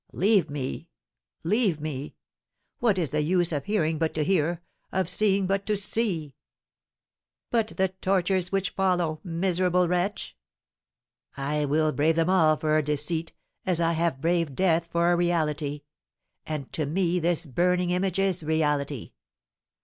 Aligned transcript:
"Leave 0.13 0.49
me, 0.49 0.87
leave 1.43 1.79
me! 1.79 2.15
What 2.79 2.97
is 2.97 3.11
the 3.11 3.21
use 3.21 3.51
of 3.51 3.65
hearing 3.65 3.99
but 3.99 4.15
to 4.15 4.23
hear, 4.23 4.63
of 4.91 5.07
seeing 5.07 5.45
but 5.45 5.63
to 5.67 5.77
see?" 5.77 6.33
"But 7.51 7.73
the 7.77 7.89
tortures 7.89 8.51
which 8.51 8.71
follow, 8.71 9.19
miserable 9.23 9.87
wretch!" 9.87 10.35
"I 11.37 11.65
will 11.65 11.91
brave 11.91 12.15
them 12.15 12.31
all 12.31 12.57
for 12.57 12.75
a 12.79 12.83
deceit, 12.83 13.33
as 13.63 13.79
I 13.79 13.91
have 13.91 14.21
braved 14.21 14.55
death 14.55 14.87
for 14.87 15.11
a 15.11 15.15
reality; 15.15 15.83
and 16.47 16.73
to 16.73 16.87
me 16.87 17.19
this 17.19 17.45
burning 17.45 17.91
image 17.91 18.17
is 18.17 18.41
reality. 18.43 19.11